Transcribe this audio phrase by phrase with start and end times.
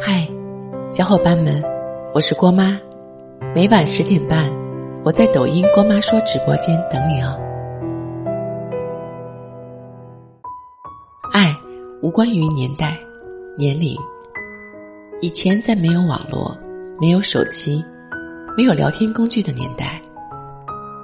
[0.00, 0.28] 嗨，
[0.92, 1.60] 小伙伴们，
[2.14, 2.78] 我是郭妈。
[3.52, 4.48] 每晚十点半，
[5.04, 7.36] 我在抖音“郭妈说”直播间等你哦。
[11.32, 11.52] 爱
[12.00, 12.96] 无关于年代、
[13.56, 13.96] 年龄。
[15.20, 16.56] 以前在没有网络、
[17.00, 17.84] 没有手机、
[18.56, 20.00] 没有聊天工具的年代，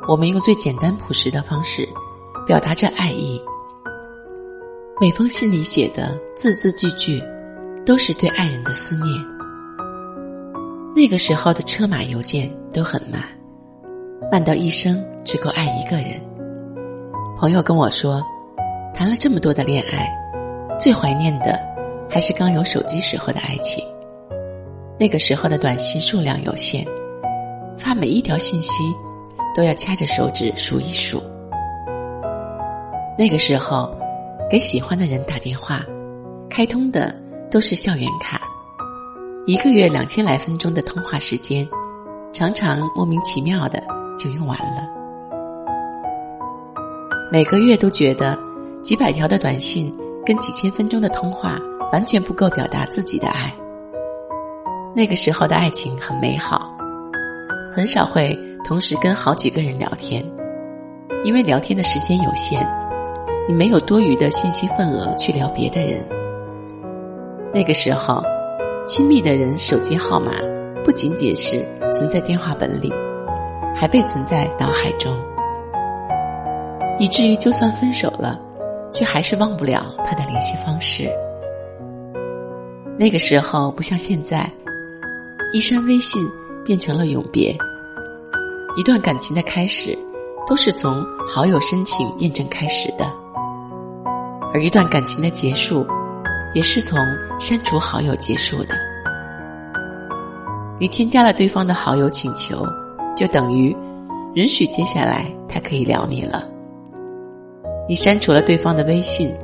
[0.07, 1.89] 我们用最简单朴实的方式
[2.47, 3.43] 表达着爱意。
[5.01, 7.21] 每封信里写的字字句句。
[7.85, 9.07] 都是对爱人的思念。
[10.97, 13.23] 那个时候的车马邮件都很慢，
[14.31, 16.21] 慢到一生只够爱一个人。
[17.37, 18.23] 朋友跟我说，
[18.95, 20.09] 谈了这么多的恋爱，
[20.79, 21.61] 最怀念的
[22.09, 23.85] 还是刚有手机时候的爱情。
[24.99, 26.87] 那个时候的短信数量有限，
[27.77, 28.83] 发每一条信息
[29.55, 31.23] 都要掐着手指数一数。
[33.19, 33.95] 那个时候，
[34.49, 35.85] 给喜欢的人打电话，
[36.49, 37.24] 开通的。
[37.55, 38.41] 都是校园卡，
[39.47, 41.65] 一个月两千来分钟的通话时间，
[42.33, 43.81] 常常莫名其妙的
[44.19, 44.83] 就用完了。
[47.31, 48.37] 每个月都觉得
[48.83, 49.97] 几百条的短信
[50.27, 51.57] 跟几千分钟的通话
[51.93, 53.55] 完全不够表达自己的爱。
[54.93, 56.77] 那个时候的爱情很美好，
[57.73, 60.21] 很少会同时跟好几个人聊天，
[61.23, 62.69] 因为聊天的时间有限，
[63.47, 66.05] 你没有多余的信息份额去聊别的人。
[67.55, 68.21] 那个时候，
[68.85, 70.33] 亲密的人手机号码
[70.85, 72.93] 不仅仅是存在电话本里，
[73.77, 75.17] 还被存在脑海中，
[76.99, 78.41] 以至于就算分手了，
[78.91, 81.09] 却还是忘不了他的联系方式。
[82.99, 84.51] 那个时候不像现在，
[85.53, 86.29] 一删微信
[86.65, 87.57] 变成了永别。
[88.77, 89.97] 一段感情的开始，
[90.45, 93.07] 都是从好友申请验证开始的，
[94.53, 95.87] 而一段感情的结束。
[96.55, 96.99] 也是从
[97.39, 98.75] 删除好友结束的。
[100.81, 102.65] 你添加了对方的好友请求，
[103.17, 103.77] 就等于
[104.35, 106.49] 允许接下来他可以聊你了。
[107.89, 109.35] 你删除了对方的微信，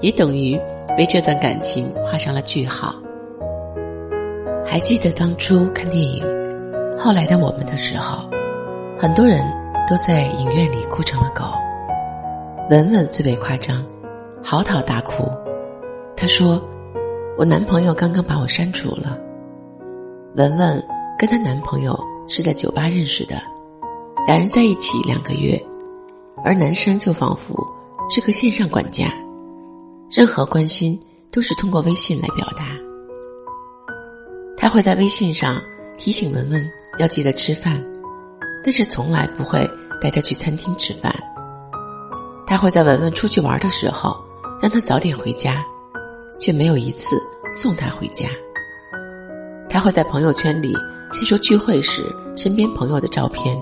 [0.00, 0.58] 也等于
[0.96, 2.94] 为这段感情画上了句号。
[4.64, 6.22] 还记得当初看电影
[6.98, 8.30] 《后来的我们》的时候，
[8.96, 9.44] 很多人
[9.88, 11.44] 都在影院里哭成了狗，
[12.70, 13.84] 文文最为夸张，
[14.42, 15.28] 嚎啕大哭。
[16.20, 16.62] 他说
[17.38, 19.18] ：“我男朋友刚刚把我删除了。”
[20.36, 20.86] 文文
[21.18, 21.98] 跟她男朋友
[22.28, 23.40] 是在酒吧认识的，
[24.26, 25.58] 两人在一起两个月，
[26.44, 27.66] 而男生就仿佛
[28.10, 29.10] 是个线上管家，
[30.10, 31.00] 任何关心
[31.32, 32.66] 都是通过微信来表达。
[34.58, 35.58] 他会在微信上
[35.96, 37.82] 提醒文文要记得吃饭，
[38.62, 39.66] 但是从来不会
[40.02, 41.10] 带她去餐厅吃饭。
[42.46, 44.14] 他会在文文出去玩的时候
[44.60, 45.64] 让她早点回家。
[46.40, 47.16] 却没有一次
[47.52, 48.26] 送他回家。
[49.68, 50.74] 他会在朋友圈里
[51.12, 52.02] 晒出聚会时
[52.36, 53.56] 身边朋友的照片，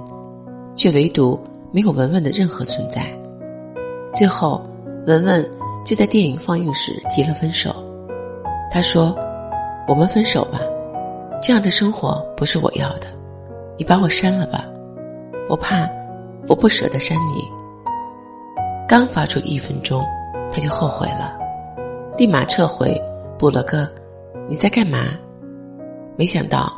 [0.74, 1.38] 却唯独
[1.70, 3.02] 没有文文的任何存在。
[4.14, 4.64] 最后，
[5.06, 5.50] 文文
[5.84, 7.74] 就在电影放映时提了分手。
[8.70, 9.14] 他说
[9.86, 10.60] ：“我们分手吧，
[11.42, 13.06] 这样的生活不是我要的。
[13.76, 14.66] 你把我删了吧，
[15.48, 15.88] 我怕
[16.48, 17.44] 我不舍得删你。”
[18.88, 20.02] 刚发出一分钟，
[20.50, 21.37] 他就后悔了。
[22.18, 23.00] 立马撤回，
[23.38, 23.88] 补了个
[24.50, 25.06] “你在干嘛？”
[26.18, 26.68] 没想到，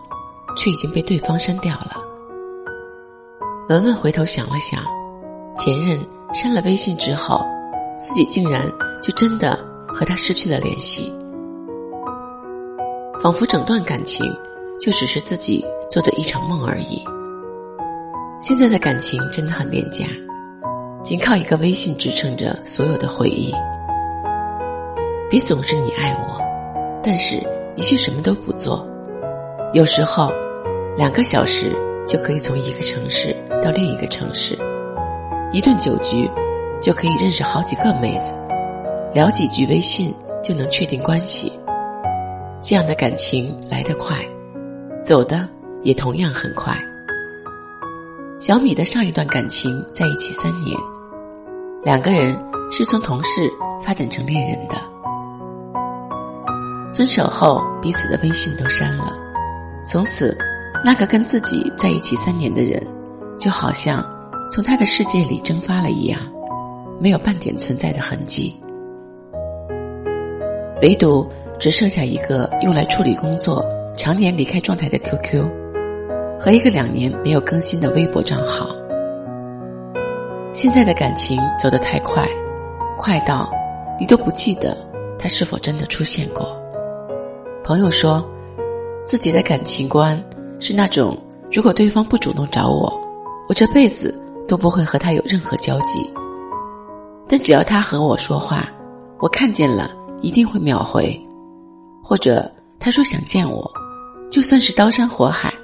[0.55, 1.97] 却已经被对方删掉了。
[3.71, 4.85] 文文回头想了想，
[5.57, 5.99] 前任
[6.35, 7.43] 删了微信之后，
[7.97, 8.71] 自己竟然
[9.03, 9.59] 就真的
[9.89, 11.11] 和他失去了联系，
[13.19, 14.27] 仿佛整段感情
[14.79, 17.03] 就只是自己做的一场梦而已。
[18.43, 20.05] 现在的感情真的很廉价，
[21.03, 23.51] 仅靠一个微信支撑着所有的回忆。
[25.31, 26.43] 别总是你爱我，
[27.05, 27.41] 但是
[27.77, 28.85] 你却什么都不做。
[29.73, 30.33] 有时候，
[30.97, 31.71] 两个小时
[32.05, 34.59] 就可以从一个城市到另一个城市，
[35.53, 36.29] 一顿酒局
[36.83, 38.35] 就可以认识好几个妹子，
[39.15, 41.53] 聊几句微信就能确定关系。
[42.61, 44.17] 这样的感情来得快，
[45.01, 45.49] 走的
[45.85, 46.77] 也同样很快。
[48.41, 50.77] 小米的上一段感情在一起三年，
[51.85, 52.37] 两个人
[52.73, 53.49] 是从同事
[53.81, 54.90] 发展成恋人的。
[56.93, 59.17] 分手后，彼此的微信都删了。
[59.85, 60.37] 从此，
[60.85, 62.85] 那个跟自己在一起三年的人，
[63.39, 64.05] 就好像
[64.51, 66.21] 从他的世界里蒸发了一样，
[67.01, 68.55] 没有半点存在的痕迹。
[70.83, 71.29] 唯独
[71.59, 73.65] 只剩下一个用来处理工作、
[73.97, 75.45] 常年离开状态的 QQ，
[76.39, 78.69] 和一个两年没有更新的微博账号。
[80.53, 82.29] 现在的感情走得太快，
[82.99, 83.49] 快到
[83.99, 84.77] 你都不记得
[85.19, 86.60] 他是否真的出现过。
[87.71, 88.29] 朋友说，
[89.07, 90.21] 自己的感情观
[90.59, 91.17] 是那种，
[91.53, 93.01] 如果对方不主动找我，
[93.49, 94.13] 我这辈子
[94.49, 96.05] 都不会和他有任何交集。
[97.29, 98.69] 但只要他和我说话，
[99.21, 101.17] 我看见了一定会秒回，
[102.03, 102.51] 或者
[102.81, 103.71] 他说想见我，
[104.33, 105.55] 就算是刀山火海，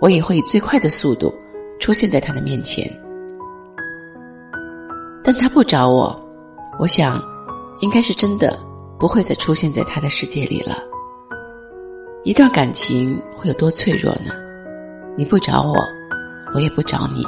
[0.00, 1.30] 我也会以最快的速度
[1.78, 2.90] 出现在他的面前。
[5.22, 6.18] 但他不找我，
[6.78, 7.22] 我想，
[7.80, 8.58] 应该是真的
[8.98, 10.84] 不会再出现在他的世界里了。
[12.22, 14.30] 一段感情会有多脆弱呢？
[15.16, 15.74] 你不找我，
[16.54, 17.24] 我也不找你，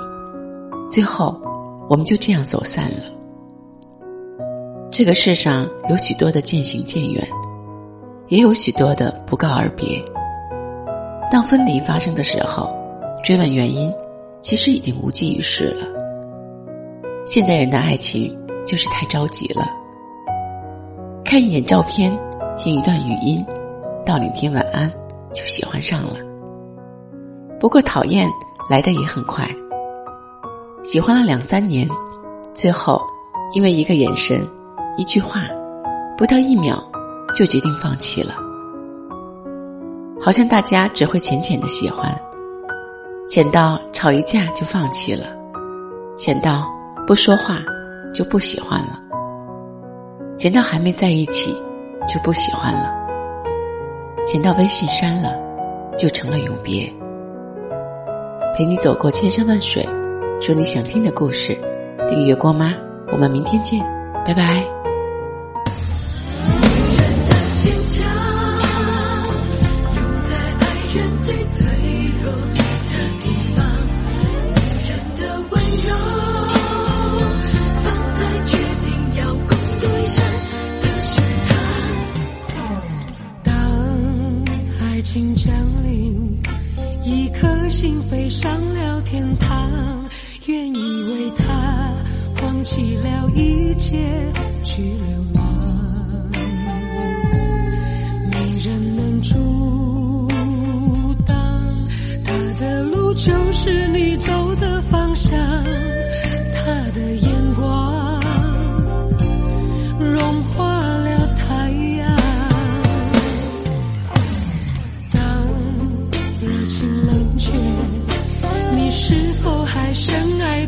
[0.87, 1.41] 最后
[1.89, 2.99] 我们就这样走散了。
[4.91, 7.27] 这个世上有许多的渐行渐远，
[8.29, 9.99] 也有许多的不告而别。
[11.31, 12.69] 当分离发生的时候，
[13.25, 13.91] 追问原因，
[14.43, 15.87] 其实已经无济于事了。
[17.25, 19.67] 现代人的爱情就是太着急了，
[21.25, 22.13] 看一眼照片，
[22.59, 23.43] 听一段语音，
[24.05, 24.91] 道两天晚安，
[25.33, 26.15] 就喜欢上了。
[27.59, 28.29] 不过讨厌
[28.69, 29.49] 来的也很快，
[30.83, 31.89] 喜欢了两三年，
[32.53, 33.01] 最后
[33.55, 34.47] 因为一个眼神、
[34.97, 35.43] 一句话，
[36.17, 36.83] 不到一秒
[37.35, 38.35] 就决定放弃了。
[40.21, 42.15] 好像大家只会浅浅的喜欢，
[43.29, 45.27] 浅到吵一架就放弃了，
[46.17, 46.67] 浅到。
[47.05, 47.59] 不说话，
[48.15, 48.97] 就不喜欢了；
[50.37, 51.53] 见到还没在一起，
[52.09, 52.93] 就不喜欢了；
[54.33, 55.37] 见到微信删了，
[55.95, 56.91] 就成了永别。
[58.57, 59.87] 陪你走过千山万水，
[60.41, 61.55] 说你想听的故事。
[62.09, 62.73] 订阅过吗，
[63.13, 63.79] 我们明天见，
[64.25, 64.65] 拜拜。
[73.19, 73.52] 情
[85.45, 85.53] 降
[85.83, 86.41] 临，
[87.05, 90.09] 一颗心飞上了天堂，
[90.47, 91.93] 愿意为他
[92.37, 93.99] 放弃了一切
[94.63, 96.31] 去流浪，
[98.31, 100.29] 没人能阻
[101.27, 101.37] 挡
[102.25, 105.02] 他的路，就是你走的方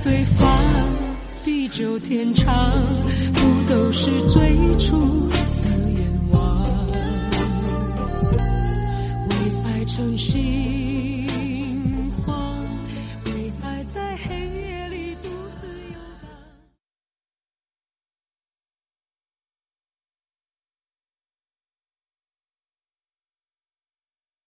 [0.02, 0.48] 对方，
[1.44, 2.54] 地久天长，
[3.34, 6.66] 不都是最初的愿望？
[9.28, 11.23] 为爱成心。